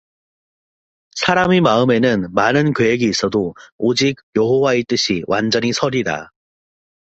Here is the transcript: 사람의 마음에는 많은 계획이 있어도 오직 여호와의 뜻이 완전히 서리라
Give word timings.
사람의 1.13 1.61
마음에는 1.61 2.33
많은 2.33 2.73
계획이 2.73 3.05
있어도 3.07 3.53
오직 3.77 4.15
여호와의 4.35 4.85
뜻이 4.85 5.21
완전히 5.27 5.73
서리라 5.73 6.31